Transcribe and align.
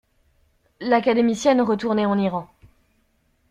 L'académicienne 0.79 1.61
retournait 1.61 2.07
en 2.07 2.17
Iran. 2.17 2.49